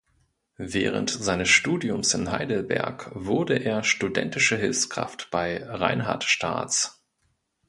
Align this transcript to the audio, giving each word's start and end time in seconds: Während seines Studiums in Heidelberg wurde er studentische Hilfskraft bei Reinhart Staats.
Während 0.57 1.11
seines 1.11 1.49
Studiums 1.49 2.15
in 2.15 2.31
Heidelberg 2.31 3.11
wurde 3.13 3.59
er 3.59 3.83
studentische 3.83 4.57
Hilfskraft 4.57 5.29
bei 5.29 5.63
Reinhart 5.63 6.23
Staats. 6.23 7.05